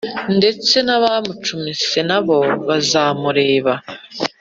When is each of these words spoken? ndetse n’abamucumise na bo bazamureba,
ndetse 0.37 0.75
n’abamucumise 0.85 1.99
na 2.09 2.19
bo 2.25 2.37
bazamureba, 2.67 3.73